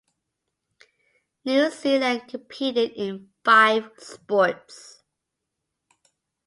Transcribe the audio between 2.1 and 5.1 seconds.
competed in five sports.